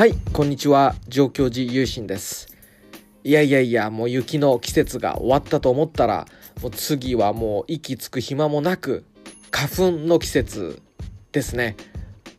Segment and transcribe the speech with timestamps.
[0.00, 0.94] はいこんにちは。
[1.08, 2.48] 上京寺ゆうです。
[3.22, 6.26] いやいやいやもう雪の季節が終わったと思ったら
[6.62, 9.04] もう次はもう息つく暇もなく
[9.50, 10.80] 花粉の季節
[11.32, 11.76] ですね。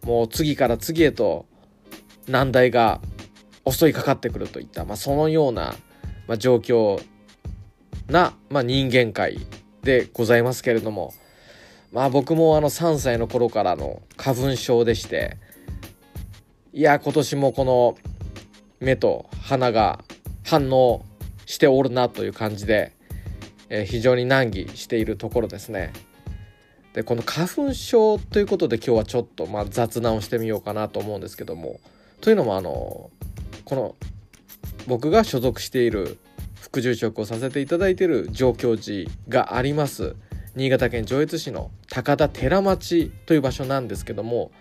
[0.03, 1.45] もう次から次へと
[2.27, 2.99] 難題が
[3.69, 5.75] 襲いかかってくるといった、まあ、そのような、
[6.27, 6.99] まあ、状況
[8.07, 9.37] な、まあ、人間界
[9.83, 11.13] でございますけれども
[11.91, 15.37] まあ僕もあの3歳の頃からの花粉症でして
[16.73, 17.97] いや今年もこの
[18.79, 20.05] 目と鼻が
[20.45, 21.03] 反応
[21.45, 22.93] しておるなという感じで、
[23.67, 25.91] えー、非常に難儀しているところですね。
[26.93, 31.81] でこの花粉症ということで今日はちょっとまあ雑談をしてみようかなと思うんですけども
[32.21, 33.09] というのもあの
[33.65, 33.95] この
[34.87, 36.19] 僕が所属している
[36.61, 40.15] 副住職をさせていただいている上京寺があります
[40.55, 44.51] 新潟県上越市の高田寺町という場所なんですけども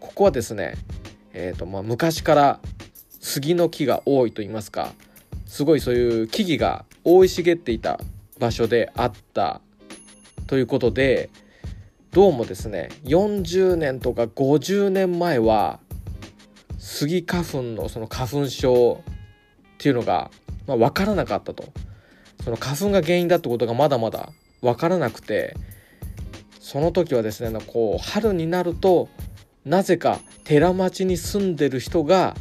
[0.00, 0.76] ここはですね
[1.40, 2.60] えーとまあ、昔から
[3.20, 4.92] 杉の木が多いと言いますか
[5.46, 7.98] すごいそういう木々が生い茂っていた
[8.38, 9.60] 場所であった
[10.46, 11.30] ということで
[12.12, 15.80] どうもですね40年とか50年前は
[16.78, 19.14] スギ花粉のその花粉症っ
[19.78, 20.30] ていうのが、
[20.66, 21.64] まあ、分からなかったと。
[22.42, 24.30] その花粉が原因だってことがまだまだ
[24.62, 25.54] 分からなくて
[26.58, 29.08] その時はですねこう春になると
[29.64, 32.34] なぜか寺町に住んでる人が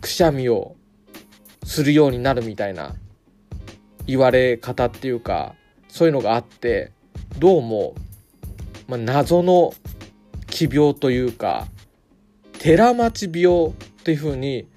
[0.00, 0.76] くしゃみを
[1.64, 2.94] するようになるみたいな
[4.06, 5.54] 言われ方っていうか
[5.88, 6.92] そういうのがあって
[7.38, 7.94] どうも、
[8.86, 9.72] まあ、謎の
[10.46, 11.66] 奇病というか
[12.58, 13.72] 寺町病
[14.04, 14.68] というふうに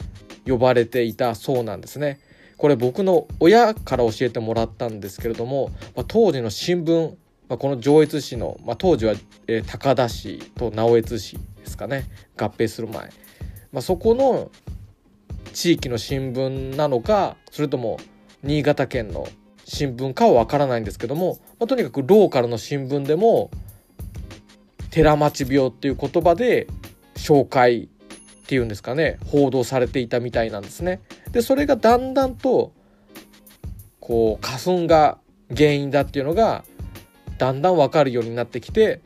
[0.47, 2.19] 呼ばれていたそうなんですね。
[2.57, 7.13] これ僕の親から教えてもらったんですけれども、まあ、当時の新聞
[7.49, 9.15] まあ、この上越市の、まあ、当時は、
[9.47, 12.05] え、高田市と直江津市ですかね。
[12.37, 13.09] 合併する前、
[13.71, 14.51] まあ、そこの
[15.53, 17.99] 地域の新聞なのかそれとも
[18.43, 19.27] 新潟県の
[19.65, 23.51] 新聞かはわからないんですけども、まあ、とにかくローカルの新聞でも
[24.89, 26.67] 寺町病っていう言葉で
[27.15, 27.87] 紹介っ
[28.47, 29.19] ていうんですかね。
[29.27, 31.01] 報道されていたみたいなんですね。
[31.31, 32.73] でそれがだんだんと
[33.99, 35.19] こう花粉が
[35.55, 36.63] 原因だっていうのが
[37.39, 39.01] だんだん分かるようになってきて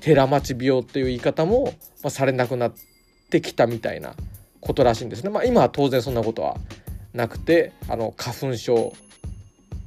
[0.00, 2.72] 寺町病っていう言い方も、まあ、されなくなっ
[3.28, 4.14] てきたみたいな
[4.60, 5.30] ことらしいんですね。
[5.30, 6.56] まあ、今は当然そんなことは
[7.12, 8.94] なくてあの花粉症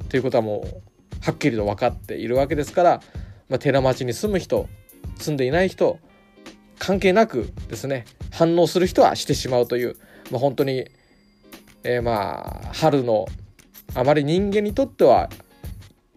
[0.09, 3.01] ということはもうはっきりと分かっているわけですから、
[3.49, 4.69] まあ、寺町に住む人
[5.17, 5.97] 住んでいない人
[6.77, 9.95] 関係なくですね反応する人はしてしまうという、
[10.29, 10.87] まあ、本当に、
[11.83, 13.25] えー、まあ春の
[13.95, 15.29] あまり人間にとっては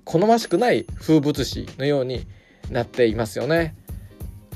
[0.08, 2.26] 好ましくない風物詩のように
[2.70, 3.76] なっていますよね。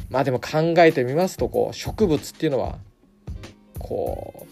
[0.08, 2.78] まあでも考えてみますとこう植物っていうのは
[3.78, 4.46] こ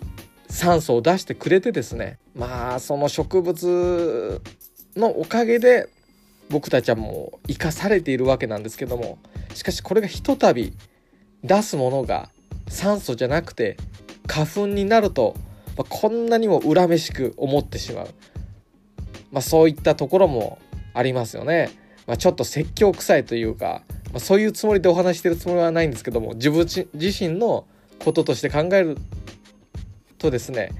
[0.48, 2.18] う酸素を出してくれてですね。
[2.34, 4.42] まあその植物
[4.94, 5.88] のおかげで
[6.50, 9.18] 僕たちはもう生かされているわけなんですけども。
[9.54, 10.74] しかしこれがひとたび
[11.42, 12.28] 出すものが
[12.68, 13.78] 酸素じゃなくて
[14.26, 15.34] 花粉になると、
[15.78, 18.08] まあ、こんなにも恨めしく思ってしまう、
[19.32, 20.58] まあ、そういったところも
[20.94, 21.70] ありますよね。
[22.06, 27.66] まあ、ちょっと説教臭いというか、まあ、そういうつもりでお話してるつもりはないんですけども自分自身の
[28.04, 28.98] こととして考える
[30.18, 30.70] とですね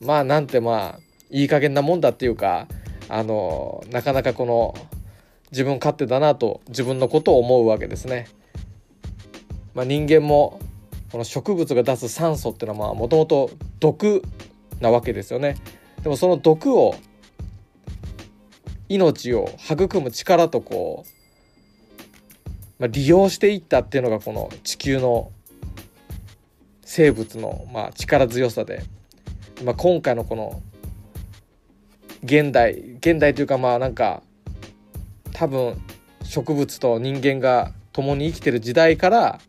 [0.00, 1.00] まあなんてまあ
[1.30, 2.66] いい加減なもんだっていうか
[3.08, 4.74] あのなかなかこの
[5.50, 8.28] 自分勝手だなと自分のことを思うわけですね。
[9.74, 10.60] まあ、人間も
[11.12, 13.50] この植物が出す酸素っていうのはもともと
[13.80, 14.22] 毒
[14.80, 15.56] なわけですよね。
[16.02, 16.94] でもその毒を
[18.90, 25.30] 命を育む力とこう、まあ、利用していったっていうのがこの地球の
[26.82, 28.82] 生物のまあ力強さで、
[29.64, 30.60] まあ、今回のこの
[32.24, 34.22] 現代現代というかまあなんか
[35.32, 35.80] 多分
[36.24, 39.40] 植物と人間が共に生きてる時代から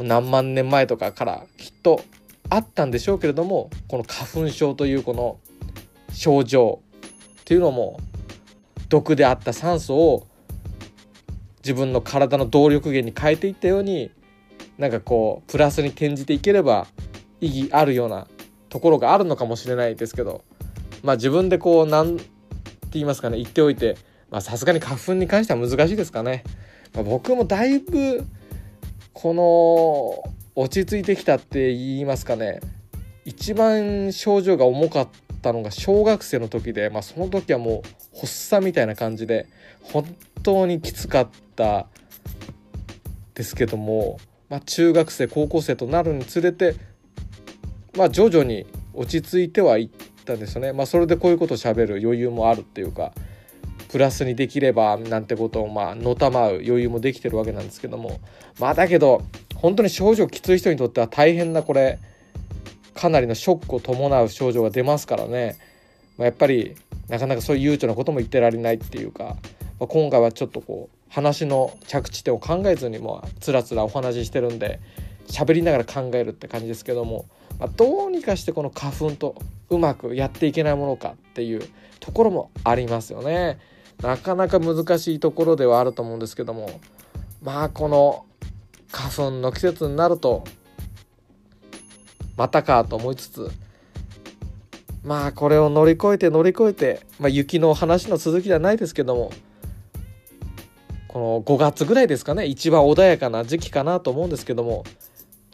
[0.00, 2.02] 何万年前とかからきっと
[2.50, 5.38] あったんでしょうけれどもこの花粉症というこの
[6.12, 6.80] 症状
[7.42, 8.00] っていうのも
[8.88, 10.26] 毒であった酸素を
[11.58, 14.10] 自分の体の動力源に変えていったように
[14.78, 16.86] なんかこうプラスに転じていければ
[17.40, 18.26] 意義あるような
[18.68, 20.44] ところがあるのかもしれないですけど
[21.02, 22.24] まあ自分でこう何て
[22.92, 23.96] 言いますかね言っておいて
[24.40, 26.42] さすがに花粉に関しては難しいですかね。
[26.92, 28.24] まあ、僕もだいぶ
[29.12, 32.60] この落ち着いてきたって言いますかね
[33.24, 35.08] 一番症状が重かっ
[35.46, 37.82] たのが小学生の時で、まあ、その時はも
[38.14, 39.46] う発作みたいな感じで
[39.82, 41.86] 本当にきつかった
[43.34, 46.74] ですけども、まあ、中学生高校生となるにつれて
[47.96, 49.90] まあ徐々に落ち着いてはいっ
[50.24, 50.72] たんですよね。
[50.72, 53.12] まあそれでこういうことをしゃべる余裕もあるっていうか
[53.88, 58.20] プラスにできればなんてことをまあのたまう余裕もできてるわけなんですけども
[58.58, 59.22] まあだけど
[59.54, 61.98] 本当に症状きつい人にとっては大変なこれ
[62.96, 65.56] かなりのショックを伴う症状が出ますからね、
[66.18, 66.74] まあ、やっぱり
[67.08, 69.36] なかなかそういう悠長なことも言ってられないっていうか、
[69.78, 74.80] まあ、今回はちょっとこう話の着地点を考えずにもつらつらお話ししてるんで
[75.28, 77.26] 喋りながら考えるって感じですけども、
[77.58, 79.36] まあ、どうにかしてこの花粉と
[79.68, 81.62] うまくやっていけないものかっていう
[82.00, 83.58] ところもありますよね。
[84.00, 86.80] なかなか難しいところではあると思うんですけども
[87.42, 88.26] まあこの
[88.92, 90.44] 花粉の季節になると
[92.36, 93.50] またかと思いつつ
[95.04, 99.32] まあこれを乗り越えて乗り越えて、まあ、雪の話の続きじゃないですけども
[101.08, 104.84] この5月ぐらいですかね一番穏やかな時期かなと思うんですけども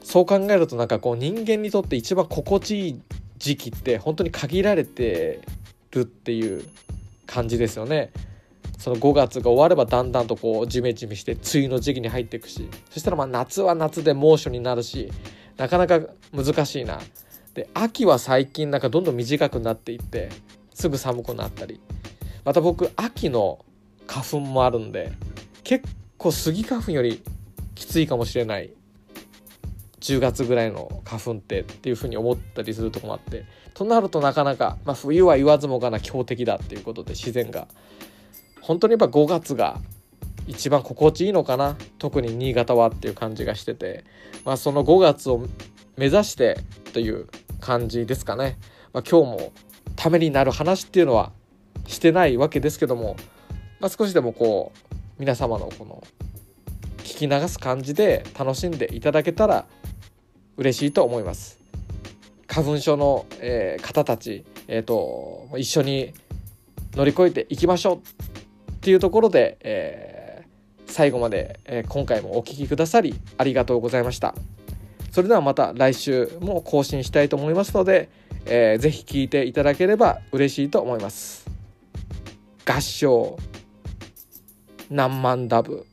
[0.03, 3.03] そう考えるとなんかこう人間にとって一番心地いい
[3.39, 5.41] 時期って本当に限られて
[5.93, 6.65] るっていう
[7.27, 8.11] 感じですよね。
[8.79, 15.13] その5月が終わればだんだんとこうジメジメして梅雨の時期に入っていくしそしたらまあ夏は夏で猛暑になるし
[15.57, 16.01] なかなか
[16.33, 17.01] 難しいな。
[17.55, 20.31] で秋は最近なんかどんどん短くなっていって
[20.75, 21.81] すぐ寒くなったり。
[22.45, 23.65] また僕秋の
[24.07, 25.13] 花粉もあるんで
[25.63, 25.87] 結
[26.19, 27.23] 構スギ花粉より
[27.75, 28.71] きついかもしれない。
[30.01, 33.45] 10月ぐらいの花粉ってっていうふうに思ったりするとこもあって。
[33.75, 37.69] となるとなかなか、まあ、冬は言わずもがな強敵だっていうことで自然が。
[38.61, 39.81] 本当にやっぱ5月が
[40.47, 41.77] 一番心地いいのかな？
[41.99, 44.05] 特に新潟はっていう感じがしてて、
[44.45, 45.47] まあ、その5月を
[45.97, 46.59] 目指して
[46.93, 47.29] という
[47.61, 48.59] 感じですかね、
[48.93, 49.53] まあ、今日も
[49.95, 51.33] ためになる話っていうのは
[51.87, 53.17] してないわけですけども、
[53.79, 56.03] まあ、少しでもこう皆様のこの
[56.99, 59.67] 聞き流す感じで楽しんでいただけたら
[60.57, 61.59] 嬉しいと思います。
[62.47, 66.13] 花粉症の、えー、方たち、えーと一緒に
[66.95, 68.01] 乗り越えていきましょうっ
[68.83, 70.12] ていうところで、えー、
[70.93, 74.35] 最後まで、えー、今回もお聴きくださりありがとうございました。
[75.11, 78.09] それではまた来週も更新したいと思いますので、
[78.47, 81.51] えー、ぜひ聴いていただければ嬉しいと思います。
[82.65, 83.39] 合唱
[84.91, 85.87] 何万ダブ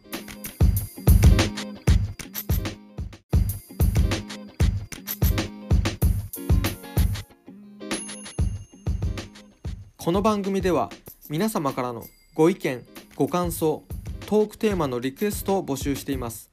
[9.97, 10.89] この番組では
[11.29, 12.03] 皆様からの
[12.33, 12.85] ご意見
[13.15, 13.83] ご感想
[14.29, 16.51] トークテーマのリクエストを募集しています。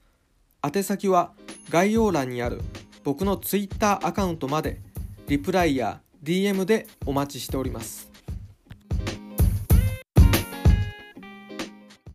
[0.65, 1.35] 宛先は
[1.69, 2.63] 概要欄にある
[3.05, 4.81] 僕の Twitter アカウントまで
[5.29, 8.16] リプライや DM でお待ちしております。